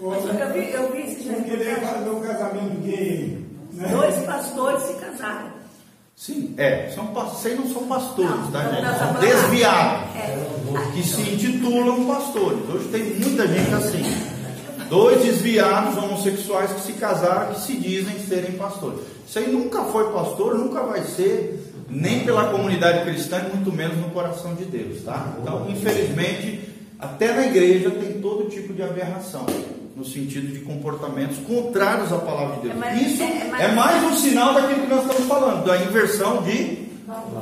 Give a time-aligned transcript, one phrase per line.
[0.00, 3.44] Eu vi, eu vi esse querer fazer um casamento gay.
[3.72, 3.88] Né?
[3.88, 5.50] Dois pastores se casaram.
[6.16, 8.98] Sim, é, são, vocês não são pastores, Não, tá gente?
[8.98, 10.92] São desviados, É.
[10.92, 12.58] que se intitulam pastores.
[12.68, 14.02] Hoje tem muita gente assim.
[14.88, 19.00] Dois desviados homossexuais que se casaram, que se dizem serem pastores.
[19.26, 23.96] Isso aí nunca foi pastor, nunca vai ser, nem pela comunidade cristã, e muito menos
[23.96, 25.34] no coração de Deus, tá?
[25.40, 29.46] Então, infelizmente, até na igreja tem todo tipo de aberração,
[29.96, 32.74] no sentido de comportamentos contrários à palavra de Deus.
[32.74, 35.76] É mais- Isso é mais- é mais um sinal daquilo que nós estamos falando, da
[35.78, 36.88] inversão de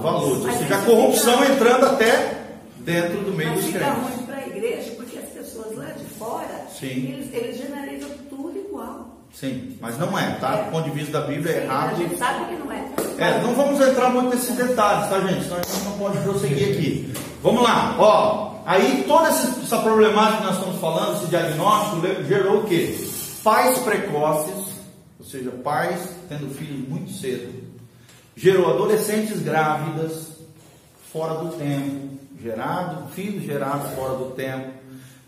[0.01, 2.39] valores, ou Mas seja, a corrupção fica- entrando até
[2.79, 4.03] dentro do meio Mas dos fica crentes.
[4.03, 7.13] ruim para a igreja, porque as pessoas lá de fora, Sim.
[7.13, 9.17] eles, eles generalizam tudo igual.
[9.33, 10.57] Sim, mas não é, tá?
[10.63, 11.97] Do ponto de vista da Bíblia é A errado.
[11.99, 12.85] gente sabe que não é.
[13.19, 15.45] É, não vamos entrar muito nesses detalhes, tá, gente?
[15.45, 17.13] Senão a gente não pode prosseguir aqui.
[17.43, 18.49] Vamos lá, ó.
[18.69, 22.99] Aí toda essa problemática que nós estamos falando, esse diagnóstico, gerou o quê?
[23.43, 24.67] Pais precoces,
[25.19, 27.65] ou seja, pais tendo filhos muito cedo.
[28.37, 30.33] Gerou adolescentes grávidas
[31.11, 34.69] fora do tempo, gerado, filhos gerados fora do tempo.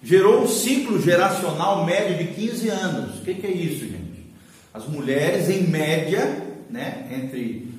[0.02, 3.20] Gerou um ciclo geracional médio de 15 anos.
[3.20, 4.30] O que, que é isso, gente?
[4.74, 7.69] As mulheres, em média, né, entre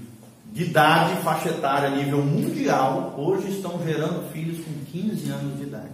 [0.51, 5.63] de idade faixa etária a nível mundial, hoje estão gerando filhos com 15 anos de
[5.63, 5.89] idade.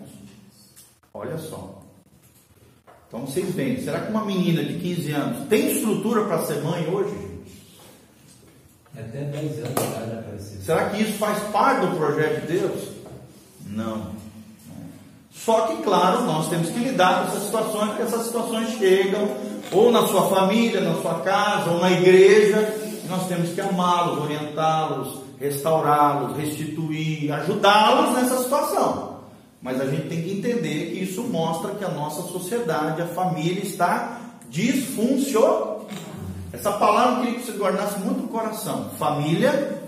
[1.13, 1.81] Olha só.
[3.07, 6.87] Então vocês veem, será que uma menina de 15 anos tem estrutura para ser mãe
[6.87, 7.37] hoje, gente?
[8.97, 10.61] Até 10 anos já apareceu.
[10.61, 12.89] Será que isso faz parte do projeto de Deus?
[13.67, 14.17] Não.
[15.31, 19.29] Só que, claro, nós temos que lidar com essas situações, porque essas situações chegam
[19.71, 24.19] ou na sua família, na sua casa, ou na igreja, e nós temos que amá-los,
[24.19, 29.17] orientá-los, restaurá-los, restituir, ajudá-los nessa situação.
[29.61, 33.63] Mas a gente tem que entender que isso mostra que a nossa sociedade, a família
[33.63, 34.19] está
[34.49, 35.87] disfuncional.
[36.51, 38.89] Essa palavra eu queria que você guardasse muito no coração.
[38.97, 39.81] Família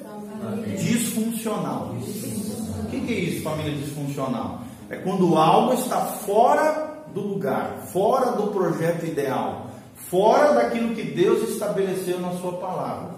[0.77, 1.93] disfuncional.
[1.93, 4.61] O que, que é isso, família disfuncional?
[4.89, 9.68] É quando algo está fora do lugar, fora do projeto ideal,
[10.09, 13.11] fora daquilo que Deus estabeleceu na sua palavra.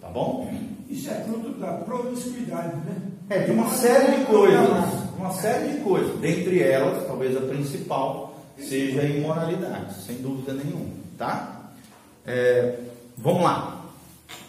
[0.00, 0.52] Tá bom?
[0.88, 2.96] Isso é fruto da promiscuidade, né?
[3.30, 4.60] É, de uma série de coisas.
[5.18, 6.18] Uma série de coisas.
[6.20, 10.90] Dentre elas, talvez a principal seja a imoralidade, sem dúvida nenhuma.
[11.18, 11.70] Tá?
[12.26, 12.78] É,
[13.16, 13.84] vamos lá.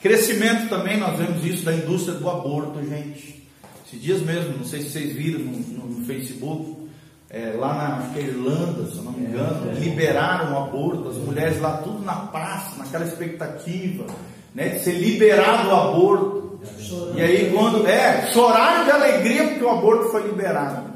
[0.02, 3.48] Crescimento também, nós vemos isso da indústria do aborto, gente.
[3.86, 6.78] Esses dias mesmo, não sei se vocês viram no, no- no Facebook,
[7.30, 11.62] é, lá na é Irlanda, se eu não me engano, liberaram o aborto, as mulheres
[11.62, 14.06] lá tudo na praça, naquela expectativa,
[14.54, 16.60] né, de ser liberado o aborto.
[17.16, 20.90] E aí quando, é, choraram de alegria porque o aborto foi liberado.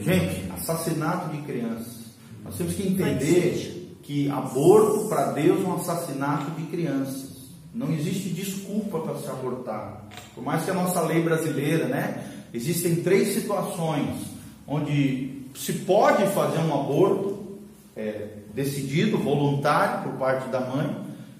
[0.00, 2.06] Gente, assassinato de crianças.
[2.44, 7.36] Nós temos que entender que aborto para Deus é um assassinato de crianças.
[7.72, 10.06] Não existe desculpa para se abortar.
[10.34, 12.24] Por mais que a nossa lei brasileira, né?
[12.52, 14.36] Existem três situações
[14.66, 15.25] onde
[15.56, 17.58] se pode fazer um aborto
[17.96, 20.96] é, decidido, voluntário por parte da mãe,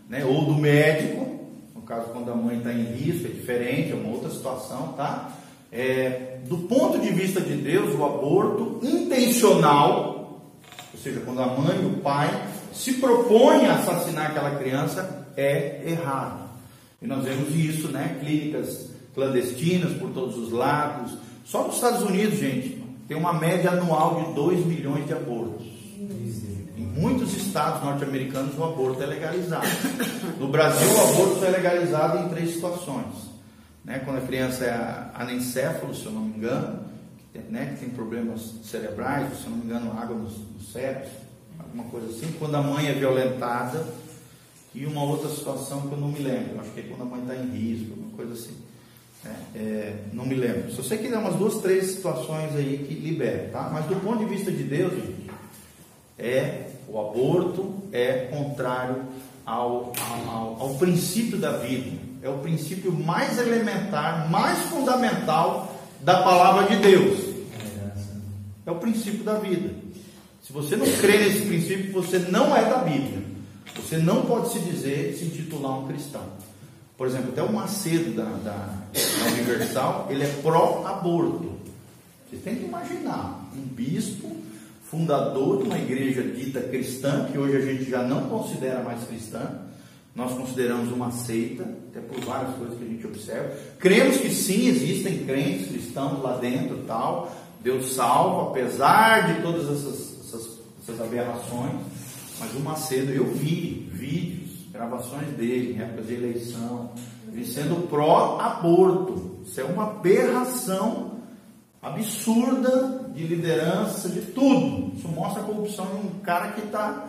[0.08, 0.24] né?
[0.24, 1.26] Ou do médico.
[1.74, 5.32] No caso, quando a mãe está em risco, é diferente, é uma outra situação, tá?
[5.70, 10.40] É, do ponto de vista de Deus, o aborto intencional,
[10.94, 12.30] ou seja, quando a mãe e o pai
[12.72, 16.46] se propõem a assassinar aquela criança, é errado.
[17.00, 18.16] E nós vemos isso, né?
[18.20, 21.12] Clínicas clandestinas por todos os lados.
[21.44, 22.75] Só nos Estados Unidos, gente,
[23.06, 25.66] tem uma média anual de 2 milhões de abortos.
[26.76, 29.66] Em muitos estados norte-americanos o aborto é legalizado.
[30.38, 33.26] No Brasil o aborto é legalizado em três situações.
[33.84, 34.00] Né?
[34.04, 36.80] Quando a criança é anencéfalo, se eu não me engano,
[37.32, 37.74] que tem, né?
[37.74, 41.12] que tem problemas cerebrais, se eu não me engano, água nos, nos cérebros,
[41.58, 42.34] alguma coisa assim.
[42.38, 43.86] Quando a mãe é violentada
[44.74, 46.60] e uma outra situação que eu não me lembro.
[46.60, 48.65] Acho que é quando a mãe está em risco, alguma coisa assim.
[49.26, 49.36] Né?
[49.54, 50.70] É, não me lembro.
[50.72, 53.70] Só sei que tem umas duas, três situações aí que liberam, tá?
[53.72, 54.92] Mas do ponto de vista de Deus,
[56.18, 59.02] é o aborto é contrário
[59.44, 59.92] ao,
[60.28, 61.90] ao, ao princípio da vida.
[62.22, 67.36] É o princípio mais elementar, mais fundamental da palavra de Deus.
[68.64, 69.70] É o princípio da vida.
[70.42, 73.22] Se você não crê nesse princípio, você não é da Bíblia.
[73.76, 76.22] Você não pode se dizer, se intitular um cristão.
[76.96, 81.52] Por exemplo, até o Macedo da, da, da Universal, ele é pró-aborto.
[82.28, 84.34] Você tem que imaginar um bispo,
[84.90, 89.60] fundador de uma igreja dita cristã, que hoje a gente já não considera mais cristã,
[90.14, 93.54] nós consideramos uma seita, até por várias coisas que a gente observa.
[93.78, 97.30] Cremos que sim, existem crentes cristãos lá dentro tal.
[97.62, 100.56] Deus salva, apesar de todas essas, essas
[100.86, 101.74] essas aberrações,
[102.38, 104.45] mas o Macedo, eu vi vídeos,
[104.76, 106.90] gravações dele, em épocas de eleição,
[107.32, 109.36] ele sendo pró-aborto.
[109.44, 111.12] Isso é uma aberração
[111.82, 114.92] absurda de liderança, de tudo.
[114.96, 117.08] Isso mostra a corrupção de um cara que está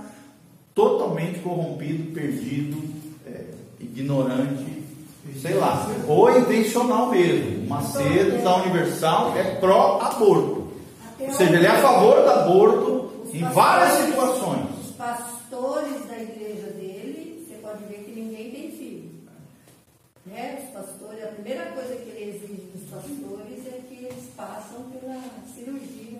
[0.74, 2.82] totalmente corrompido, perdido,
[3.26, 3.46] é,
[3.80, 4.84] ignorante,
[5.42, 7.66] sei lá, ou intencional mesmo.
[7.66, 10.68] O Macedo da Universal é pró-aborto.
[11.20, 14.68] Ou seja, ele é a favor do aborto em várias situações.
[14.86, 19.10] Os pastores da igreja dele, você pode ver que ninguém tem filho.
[20.26, 20.64] Né?
[20.64, 25.22] Os pastores, a primeira coisa que ele exige dos pastores é que eles passam pela
[25.54, 26.20] cirurgia.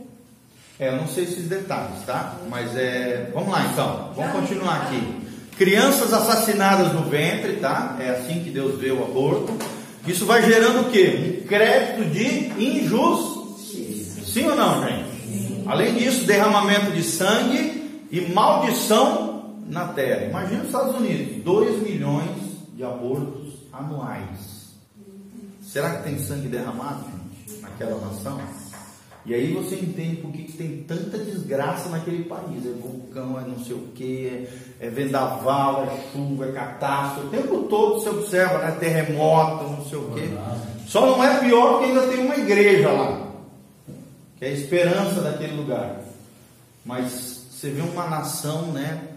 [0.80, 2.36] É, eu não sei esses detalhes, tá?
[2.50, 3.32] Mas é.
[3.34, 5.28] Vamos lá então, vamos continuar aqui.
[5.58, 7.98] Crianças assassinadas no ventre, tá?
[8.00, 9.58] É assim que Deus vê o aborto.
[10.06, 11.42] Isso vai gerando o quê?
[11.44, 14.22] Um crédito de injustiça.
[14.24, 15.64] Sim ou não, gente?
[15.66, 20.26] Além disso, derramamento de sangue e maldição na terra.
[20.26, 22.30] Imagina os Estados Unidos, 2 milhões
[22.74, 24.68] de abortos anuais.
[25.62, 28.40] Será que tem sangue derramado, gente, naquela nação?
[29.28, 32.66] E aí você entende por que, que tem tanta desgraça naquele país.
[32.66, 34.48] É vulcão, é não sei o que,
[34.80, 37.28] é, é vendaval, é chuva, é catástrofe.
[37.28, 38.72] O tempo todo você observa, né?
[38.80, 40.88] Terremoto, não sei o que.
[40.88, 43.28] Só não é pior porque ainda tem uma igreja lá.
[44.38, 46.00] Que é a esperança daquele lugar.
[46.86, 49.10] Mas você vê uma nação, né?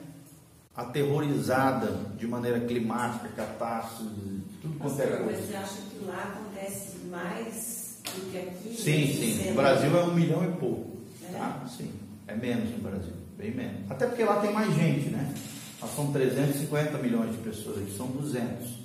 [0.76, 5.42] Aterrorizada de maneira climática, catástrofe, tudo quanto é Mas coisa.
[5.46, 7.79] você acha que lá acontece mais
[8.14, 8.76] do que aqui?
[8.76, 9.38] Sim, sim.
[9.42, 10.96] Sendo- O Brasil é um milhão e pouco.
[11.28, 11.32] É?
[11.38, 11.64] Tá?
[11.76, 11.90] Sim.
[12.26, 13.12] É menos no Brasil.
[13.36, 13.90] Bem menos.
[13.90, 15.32] Até porque lá tem mais gente, né?
[15.80, 18.80] Lá são 350 milhões de pessoas, aqui são 200.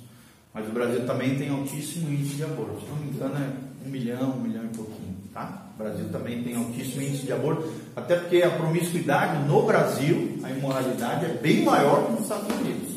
[0.54, 2.80] Mas o Brasil também tem altíssimo índice de aborto.
[2.80, 5.14] Se não me engano, é um milhão, um milhão e pouquinho.
[5.34, 5.66] Tá?
[5.74, 7.70] O Brasil também tem altíssimo índice de aborto.
[7.94, 12.94] Até porque a promiscuidade no Brasil, a imoralidade é bem maior que nos Estados Unidos.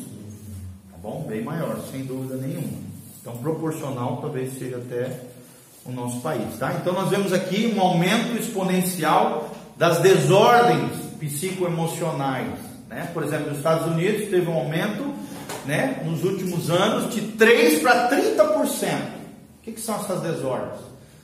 [0.90, 1.26] Tá bom?
[1.28, 2.78] Bem maior, sem dúvida nenhuma.
[3.20, 5.04] Então, proporcional talvez seja até
[5.84, 6.74] o nosso país, tá?
[6.74, 13.10] Então, nós vemos aqui um aumento exponencial das desordens psicoemocionais, né?
[13.14, 15.14] Por exemplo, nos Estados Unidos teve um aumento,
[15.64, 19.20] né, nos últimos anos de 3 para 30%.
[19.60, 20.80] O que, que são essas desordens?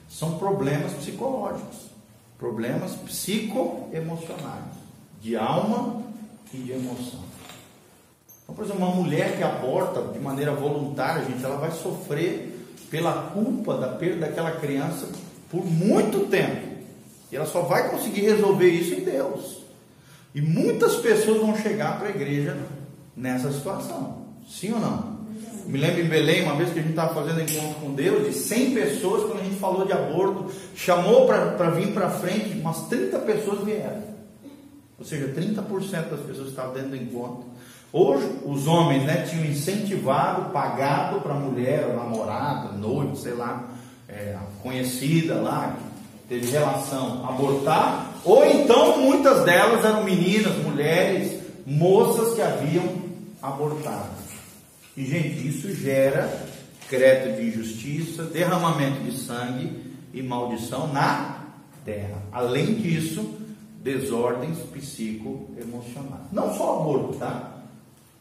[0.09, 1.91] São problemas psicológicos,
[2.39, 4.77] problemas psicoemocionais,
[5.21, 6.03] de alma
[6.53, 7.21] e de emoção.
[8.43, 12.56] Então, por exemplo, uma mulher que aborta de maneira voluntária, gente, ela vai sofrer
[12.91, 15.09] pela culpa da perda daquela criança
[15.51, 16.77] por muito tempo.
[17.31, 19.63] E ela só vai conseguir resolver isso em Deus.
[20.35, 22.57] E muitas pessoas vão chegar para a igreja
[23.17, 24.27] nessa situação.
[24.49, 25.17] Sim ou não?
[25.67, 28.33] Me lembro em Belém, uma vez que a gente estava fazendo encontro com Deus, de
[28.33, 33.19] 100 pessoas, quando a gente falou de aborto, chamou para vir para frente, umas 30
[33.21, 34.03] pessoas vieram.
[34.99, 37.47] Ou seja, 30% das pessoas que estavam dentro do encontro.
[37.99, 43.71] Hoje, os homens né, tinham incentivado, pagado para a mulher, namorada, noiva, sei lá,
[44.07, 45.75] é, conhecida lá,
[46.19, 48.13] que teve relação, abortar.
[48.23, 52.85] Ou então, muitas delas eram meninas, mulheres, moças que haviam
[53.41, 54.11] abortado.
[54.95, 56.31] E, gente, isso gera
[56.91, 59.73] crédito de injustiça, derramamento de sangue
[60.13, 61.47] e maldição na
[61.83, 62.23] terra.
[62.31, 63.39] Além disso,
[63.83, 66.31] desordens psicoemocionais.
[66.31, 67.56] Não só aborto, tá?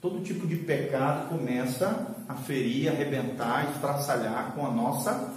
[0.06, 5.32] Todo tipo de pecado começa a ferir, arrebentar, estraçalhar com a nossa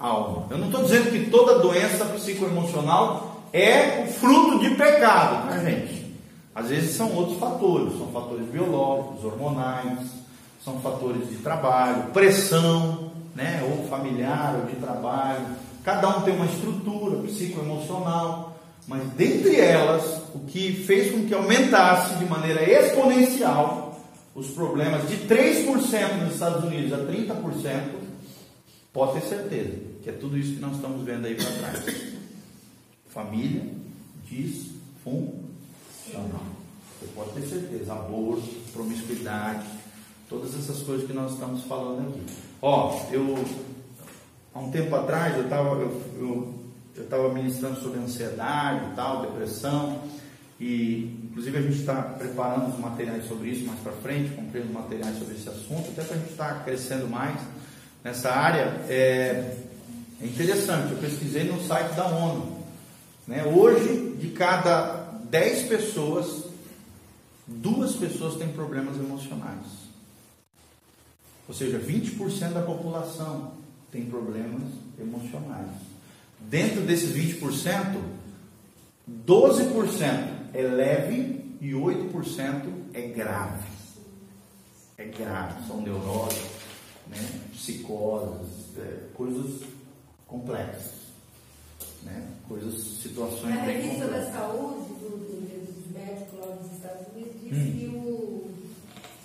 [0.00, 0.48] alma.
[0.50, 6.16] Eu não estou dizendo que toda doença psicoemocional é o fruto de pecado, né, gente?
[6.52, 10.08] Às vezes são outros fatores, são fatores biológicos, hormonais,
[10.64, 15.46] são fatores de trabalho, pressão, né, ou familiar ou de trabalho.
[15.84, 18.56] Cada um tem uma estrutura psicoemocional,
[18.88, 23.89] mas dentre elas, o que fez com que aumentasse de maneira exponencial
[24.34, 27.82] os problemas de 3% nos Estados Unidos a 30%,
[28.92, 32.14] pode ter certeza que é tudo isso que nós estamos vendo aí para trás.
[33.08, 33.64] Família
[34.24, 35.40] disfuncional.
[36.98, 37.92] Você pode ter certeza.
[37.92, 39.66] Aborto, promiscuidade,
[40.28, 42.20] todas essas coisas que nós estamos falando aqui.
[42.62, 43.44] Ó, eu
[44.54, 46.54] há um tempo atrás eu estava eu, eu,
[46.96, 50.02] eu tava ministrando sobre ansiedade e tal, depressão,
[50.58, 54.70] e inclusive a gente está preparando os materiais sobre isso mais para frente, comprei os
[54.70, 57.40] materiais sobre esse assunto, até para a gente estar tá crescendo mais
[58.02, 58.84] nessa área.
[58.88, 59.56] É,
[60.20, 62.60] é interessante, eu pesquisei no site da ONU.
[63.28, 63.44] Né?
[63.44, 66.44] Hoje, de cada 10 pessoas,
[67.46, 69.66] duas pessoas têm problemas emocionais.
[71.48, 73.52] Ou seja, 20% da população
[73.92, 74.62] tem problemas
[75.00, 75.70] emocionais.
[76.40, 78.00] Dentro desses 20%,
[79.26, 82.62] 12% é leve e 8%
[82.94, 83.68] é grave.
[84.98, 86.42] É grave, são neuroses,
[87.08, 87.40] né?
[87.52, 89.62] psicoses, é, coisas
[90.26, 90.92] complexas,
[92.02, 92.26] né?
[92.46, 97.52] coisas, situações A bem revista da saúde do, dos médicos lá nos Estados Unidos diz
[97.52, 97.72] Hum.
[97.72, 98.50] que o,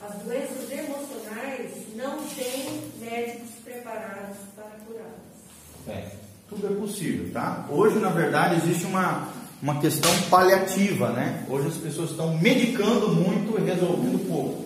[0.01, 5.87] as doenças emocionais não têm médicos preparados para curá-las.
[5.87, 6.11] É,
[6.49, 7.67] tudo é possível, tá?
[7.69, 9.31] Hoje, na verdade, existe uma,
[9.65, 11.43] uma questão paliativa, né?
[11.49, 14.63] Hoje as pessoas estão medicando muito e resolvendo pouco.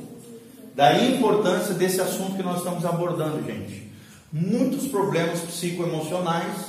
[0.75, 3.89] Daí a importância desse assunto que nós estamos abordando, gente.
[4.29, 6.65] Muitos problemas psicoemocionais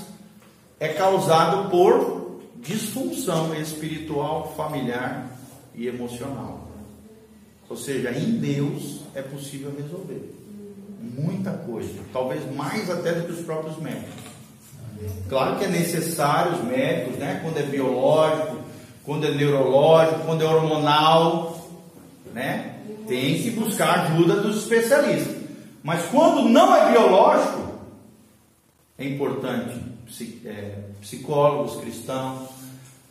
[0.78, 5.36] é causado por disfunção espiritual, familiar
[5.74, 6.68] e emocional.
[7.68, 10.32] Ou seja, em Deus é possível resolver
[11.00, 14.29] muita coisa, talvez mais até do que os próprios médicos.
[15.28, 17.40] Claro que é necessário os médicos, né?
[17.42, 18.56] Quando é biológico,
[19.04, 21.70] quando é neurológico, quando é hormonal,
[22.32, 22.76] né?
[23.06, 25.36] Tem que buscar ajuda dos especialistas.
[25.82, 27.70] Mas quando não é biológico,
[28.98, 29.80] é importante
[30.44, 32.50] é, psicólogos cristãos,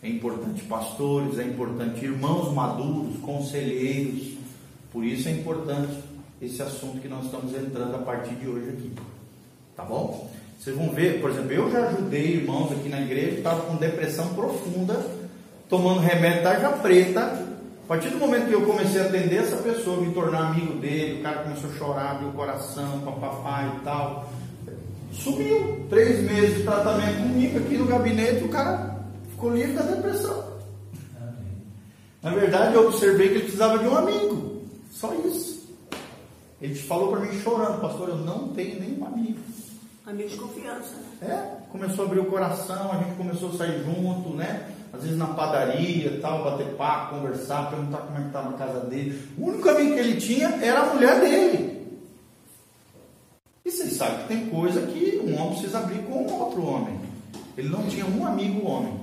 [0.02, 4.38] é importante pastores, é importante irmãos maduros, conselheiros.
[4.92, 5.98] Por isso é importante
[6.42, 8.92] esse assunto que nós estamos entrando a partir de hoje aqui.
[9.76, 10.30] Tá bom?
[10.60, 13.76] Vocês vão ver, por exemplo, eu já ajudei irmãos aqui na igreja que estavam com
[13.78, 15.00] depressão profunda,
[15.70, 17.48] tomando remédio tarja preta.
[17.86, 21.22] A partir do momento que eu comecei a atender essa pessoa, me tornar amigo dele,
[21.22, 24.30] o cara começou a chorar, abriu o coração, papapá e tal.
[25.14, 25.86] Sumiu.
[25.90, 28.98] Três meses de tratamento comigo aqui no gabinete, o cara
[29.32, 30.44] ficou livre da depressão.
[32.22, 34.62] Na verdade, eu observei que ele precisava de um amigo.
[34.92, 35.70] Só isso.
[36.62, 39.40] Ele falou para mim chorando, pastor, eu não tenho nenhum amigo.
[40.06, 41.28] Amigo de confiança, né?
[41.30, 44.72] É, começou a abrir o coração, a gente começou a sair junto, né?
[44.92, 48.80] Às vezes na padaria, tal, bater papo, conversar, perguntar como é que estava a casa
[48.88, 49.22] dele.
[49.38, 52.00] O único amigo que ele tinha era a mulher dele.
[53.64, 57.00] E vocês sabem que tem coisa que um homem precisa abrir com outro homem.
[57.56, 58.99] Ele não tinha um amigo homem.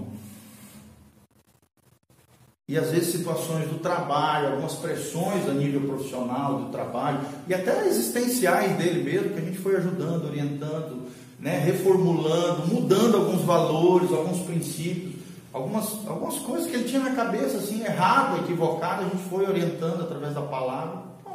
[2.69, 7.87] E às vezes situações do trabalho, algumas pressões a nível profissional do trabalho, e até
[7.87, 11.07] existenciais dele mesmo, que a gente foi ajudando, orientando,
[11.39, 15.15] né, reformulando, mudando alguns valores, alguns princípios,
[15.53, 20.03] algumas, algumas coisas que ele tinha na cabeça, assim, errado, equivocado, a gente foi orientando
[20.03, 21.31] através da palavra, pô,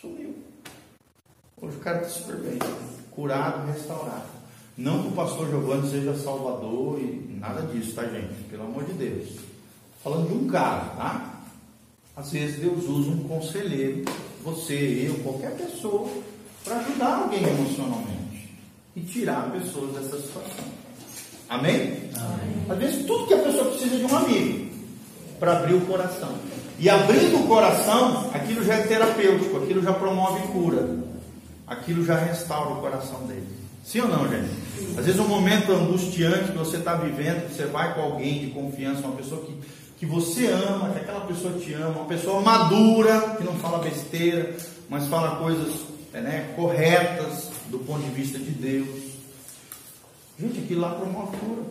[0.00, 0.34] sumiu.
[1.62, 2.58] Hoje o cara está super bem,
[3.12, 4.34] curado, restaurado.
[4.76, 8.34] Não que o pastor Giovanni seja salvador e nada disso, tá, gente?
[8.50, 9.45] Pelo amor de Deus.
[10.06, 11.34] Falando de um cara, tá?
[12.14, 14.04] Às vezes Deus usa um conselheiro,
[14.40, 16.08] você, eu, qualquer pessoa,
[16.64, 18.54] para ajudar alguém emocionalmente
[18.94, 20.64] e tirar a pessoa dessa situação.
[21.48, 22.08] Amém?
[22.68, 24.70] Às vezes tudo que a pessoa precisa é de um amigo
[25.40, 26.36] para abrir o coração.
[26.78, 31.00] E abrindo o coração, aquilo já é terapêutico, aquilo já promove cura,
[31.66, 33.48] aquilo já restaura o coração dele.
[33.84, 34.50] Sim ou não, gente?
[34.96, 39.00] Às vezes um momento angustiante que você está vivendo, você vai com alguém de confiança,
[39.00, 39.52] uma pessoa que,
[39.96, 44.54] que você ama, que aquela pessoa te ama, uma pessoa madura, que não fala besteira,
[44.88, 49.12] mas fala coisas é, né, corretas do ponto de vista de Deus.
[50.38, 51.62] Gente, aquilo lá promove cura.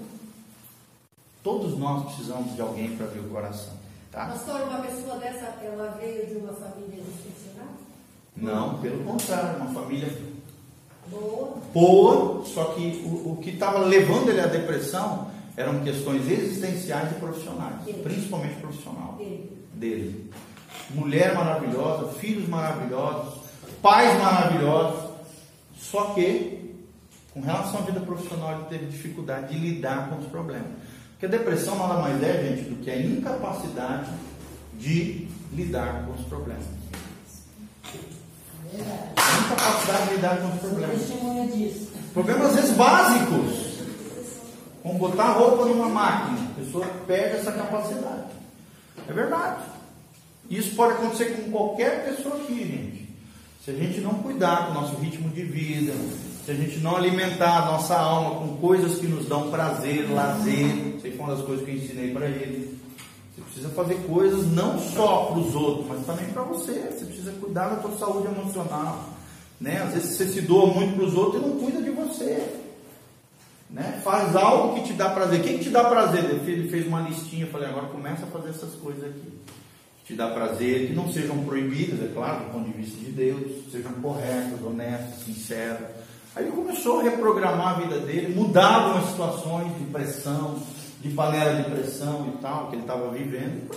[1.43, 3.73] Todos nós precisamos de alguém para abrir o coração.
[4.11, 4.25] Tá?
[4.25, 7.73] Pastor, uma pessoa dessa, ela veio de uma família disfuncional?
[8.35, 10.09] Não, pelo contrário, uma família
[11.07, 11.57] Boa.
[11.71, 17.15] boa, só que o, o que estava levando ele à depressão eram questões existenciais e
[17.15, 18.03] profissionais, Ele.
[18.03, 19.51] principalmente profissional Ele.
[19.73, 20.31] dele.
[20.91, 23.41] Mulher maravilhosa, filhos maravilhosos,
[23.81, 25.09] pais maravilhosos,
[25.77, 26.75] só que
[27.33, 30.67] com relação à vida profissional ele teve dificuldade de lidar com os problemas.
[31.11, 34.11] Porque a depressão nada mais é, gente, do que a incapacidade
[34.77, 36.65] de lidar com os problemas.
[39.15, 41.01] A incapacidade de lidar com os problemas.
[42.13, 43.64] Problemas às vezes básicos.
[44.85, 46.37] Como botar roupa numa máquina.
[46.51, 48.25] A pessoa perde essa capacidade.
[49.09, 49.63] É verdade.
[50.47, 53.09] Isso pode acontecer com qualquer pessoa aqui, gente.
[53.63, 55.91] Se a gente não cuidar do nosso ritmo de vida,
[56.45, 60.99] se a gente não alimentar a nossa alma com coisas que nos dão prazer, lazer,
[61.01, 62.79] sei foi uma das coisas que eu ensinei para ele.
[63.33, 66.73] Você precisa fazer coisas não só para os outros, mas também para você.
[66.73, 69.03] Você precisa cuidar da sua saúde emocional.
[69.59, 69.81] Né?
[69.81, 72.64] Às vezes você se doa muito para os outros e não cuida de você.
[73.69, 73.99] Né?
[74.03, 75.41] Faz algo que te dá prazer.
[75.41, 76.23] Quem que te dá prazer?
[76.23, 79.33] Ele fez uma listinha, falei, agora começa a fazer essas coisas aqui.
[79.99, 83.11] Que te dá prazer, que não sejam proibidas, é claro, do ponto de vista de
[83.11, 85.87] Deus, sejam corretas, honestas, sinceras.
[86.35, 90.61] Aí começou a reprogramar a vida dele, mudar algumas situações de pressão,
[91.01, 93.69] de panela de pressão e tal, que ele estava vivendo.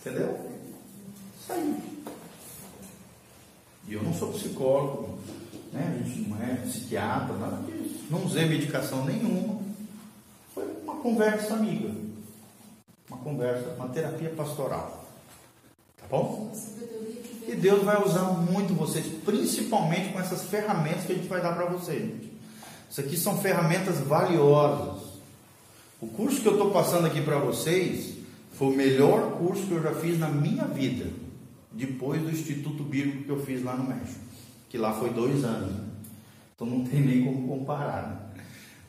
[0.00, 0.38] Entendeu?
[1.40, 1.76] Isso aí.
[3.88, 5.18] E eu não sou psicólogo,
[5.72, 6.00] né?
[6.00, 8.06] a gente não é psiquiatra, nada disso.
[8.10, 9.60] Não usei medicação nenhuma.
[10.54, 11.90] Foi uma conversa amiga.
[13.08, 15.04] Uma conversa, uma terapia pastoral.
[15.96, 16.52] Tá bom?
[17.46, 21.54] E Deus vai usar muito vocês, principalmente com essas ferramentas que a gente vai dar
[21.54, 22.12] para vocês.
[22.90, 25.02] Isso aqui são ferramentas valiosas.
[26.00, 28.14] O curso que eu estou passando aqui para vocês
[28.52, 31.06] foi o melhor curso que eu já fiz na minha vida,
[31.72, 34.20] depois do Instituto Bíblico que eu fiz lá no México,
[34.68, 35.72] que lá foi dois anos.
[35.72, 35.84] né?
[36.54, 38.08] Então não tem nem como comparar.
[38.08, 38.42] né?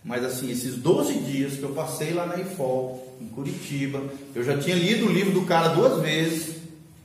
[0.04, 4.02] Mas assim, esses 12 dias que eu passei lá na IFOL, em Curitiba,
[4.34, 6.56] eu já tinha lido o livro do cara duas vezes,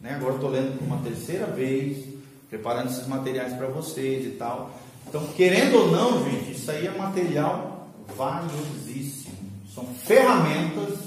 [0.01, 0.15] né?
[0.15, 2.05] agora estou lendo por uma terceira vez,
[2.49, 4.79] preparando esses materiais para vocês e tal.
[5.09, 9.35] Então, querendo ou não, gente, isso aí é material valiosíssimo.
[9.75, 10.99] São ferramentas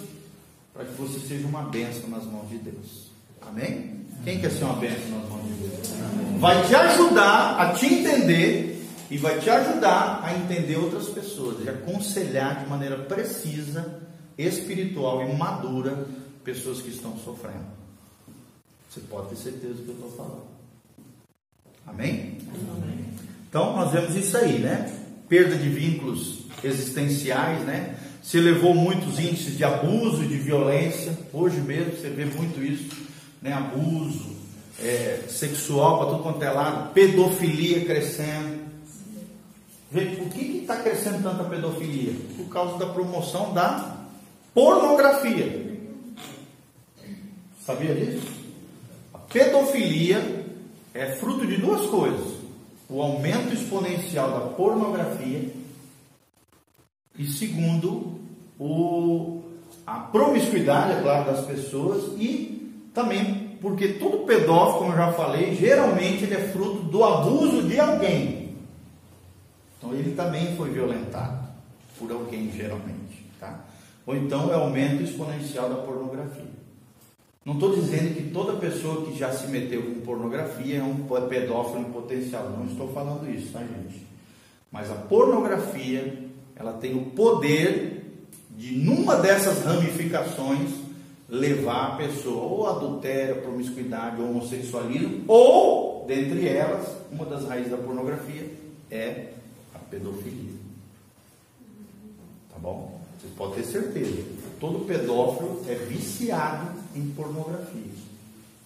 [0.74, 3.10] para que você seja uma bênção nas mãos de Deus.
[3.42, 4.05] Amém?
[4.26, 6.40] Quem quer ser uma bênção mãos de Deus?
[6.40, 11.70] Vai te ajudar a te entender e vai te ajudar a entender outras pessoas, e
[11.70, 14.02] aconselhar de maneira precisa,
[14.36, 16.08] espiritual e madura
[16.44, 17.68] pessoas que estão sofrendo.
[18.90, 20.44] Você pode ter certeza do que eu estou falando.
[21.86, 22.40] Amém?
[23.48, 24.92] Então nós vemos isso aí, né?
[25.30, 27.96] Perda de vínculos existenciais, né?
[28.24, 31.16] Se elevou muitos índices de abuso e de violência.
[31.32, 33.05] Hoje mesmo você vê muito isso,
[33.46, 33.54] né?
[33.54, 34.36] Abuso
[34.82, 38.66] é, sexual para tudo quanto é lado, pedofilia crescendo.
[39.92, 42.14] Vê, por que está crescendo tanta pedofilia?
[42.36, 43.98] Por causa da promoção da
[44.54, 45.78] pornografia.
[47.64, 48.28] Sabia disso?
[49.14, 50.46] A pedofilia
[50.94, 52.34] é fruto de duas coisas:
[52.90, 55.50] o aumento exponencial da pornografia
[57.18, 58.20] e segundo
[58.60, 59.44] o,
[59.86, 62.55] a promiscuidade, é claro, das pessoas e
[62.96, 67.80] também porque todo pedófilo, como eu já falei, geralmente ele é fruto do abuso de
[67.80, 68.56] alguém.
[69.78, 71.48] Então ele também foi violentado
[72.00, 73.60] por alguém, geralmente, tá?
[74.06, 76.56] Ou então é aumento exponencial da pornografia.
[77.44, 81.82] Não estou dizendo que toda pessoa que já se meteu com pornografia é um pedófilo
[81.82, 82.50] em potencial.
[82.50, 84.06] Não estou falando isso, tá, gente?
[84.72, 86.24] Mas a pornografia,
[86.56, 88.04] ela tem o poder
[88.52, 90.85] de, numa dessas ramificações,
[91.28, 97.78] levar a pessoa ou adultério, promiscuidade, ou homossexualismo, ou, dentre elas, uma das raízes da
[97.78, 98.52] pornografia
[98.92, 99.34] é
[99.74, 100.54] a pedofilia.
[102.52, 103.02] Tá bom?
[103.20, 104.24] Vocês podem ter certeza.
[104.60, 107.92] Todo pedófilo é viciado em pornografia.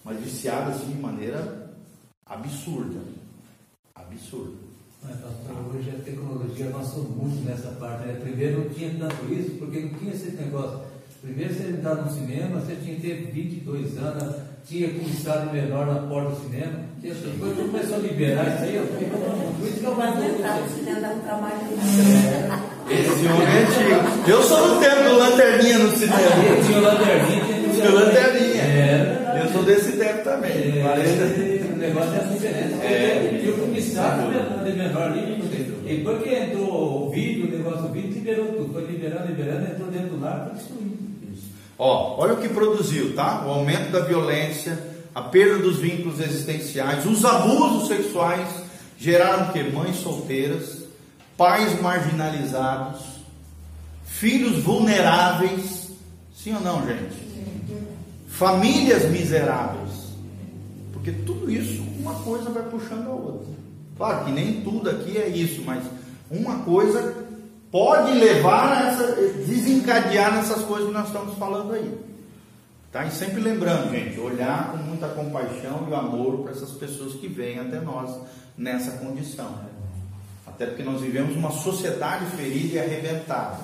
[0.04, 1.72] Mas viciado assim de maneira
[2.26, 3.00] absurda.
[3.94, 4.70] Absurda.
[5.02, 8.06] Mas, pastor, hoje a tecnologia avançou muito nessa parte.
[8.06, 8.20] Né?
[8.20, 10.80] Primeiro não tinha tanto isso, porque não tinha esse negócio.
[11.22, 15.94] Primeiro você entrar no cinema, você tinha que ter 22 anos, tinha comissário menor na
[16.08, 16.80] porta do cinema.
[17.02, 20.68] Depois começou a liberar isso aí, eu fiquei por isso que eu mais não no
[20.76, 21.60] cinema, dá um trabalho.
[22.90, 24.30] Esse homem é antigo.
[24.30, 26.18] Eu sou do tempo do lanterninha no cinema.
[26.18, 28.62] Aí tinha o lanterninha, tinha o lanterninha.
[28.62, 29.42] É.
[29.44, 30.50] Eu sou desse tempo também.
[30.50, 32.74] É, Parece- o negócio é assim diferente.
[32.82, 33.40] É.
[33.44, 34.24] E o comissário
[34.64, 35.38] de menor ali,
[35.86, 38.72] e depois que entrou o vídeo, o negócio do vídeo, liberou tudo.
[38.72, 40.99] Foi liberando, liberando, entrou dentro do lar, foi destruindo.
[41.82, 43.42] Ó, olha o que produziu, tá?
[43.46, 44.78] O aumento da violência,
[45.14, 48.46] a perda dos vínculos existenciais, os abusos sexuais
[48.98, 49.62] geraram o quê?
[49.62, 50.82] Mães solteiras,
[51.38, 53.00] pais marginalizados,
[54.04, 55.88] filhos vulneráveis,
[56.36, 57.16] sim ou não, gente?
[58.28, 60.10] Famílias miseráveis.
[60.92, 63.54] Porque tudo isso, uma coisa vai puxando a outra.
[63.96, 65.82] Claro que nem tudo aqui é isso, mas
[66.30, 67.24] uma coisa
[67.70, 69.12] pode levar a essa,
[69.46, 71.98] desencadear nessas coisas que nós estamos falando aí.
[72.92, 73.04] Tá?
[73.04, 77.60] E sempre lembrando, gente, olhar com muita compaixão e amor para essas pessoas que vêm
[77.60, 78.10] até nós
[78.58, 79.54] nessa condição.
[80.46, 83.60] Até porque nós vivemos uma sociedade ferida e arrebentada.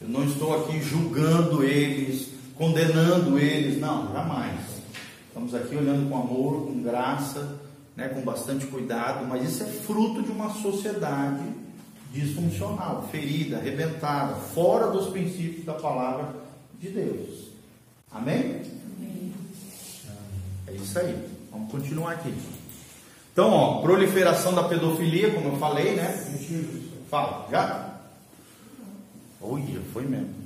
[0.00, 4.60] Eu não estou aqui julgando eles, condenando eles, não, jamais.
[5.28, 7.56] Estamos aqui olhando com amor, com graça,
[7.96, 11.44] né, com bastante cuidado, mas isso é fruto de uma sociedade
[12.12, 16.34] disfuncional, ferida, arrebentada, fora dos princípios da palavra
[16.80, 17.48] de Deus.
[18.10, 18.62] Amém?
[20.66, 21.28] É isso aí.
[21.50, 22.34] Vamos continuar aqui.
[23.32, 26.26] Então, ó, proliferação da pedofilia, como eu falei, né?
[27.08, 27.94] Fala, já?
[29.40, 30.37] Olha, foi mesmo.